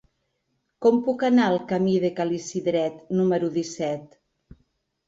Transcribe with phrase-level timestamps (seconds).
[0.85, 4.21] Com puc anar al camí de Ca l'Isidret número disset?